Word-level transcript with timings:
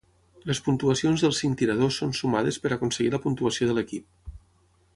Les 0.51 0.61
puntuacions 0.67 1.23
dels 1.25 1.41
cinc 1.43 1.59
tiradors 1.59 1.99
són 2.03 2.15
sumades 2.21 2.59
per 2.63 2.73
aconseguir 2.77 3.13
la 3.17 3.21
puntuació 3.27 3.69
de 3.73 3.77
l'equip. 3.79 4.33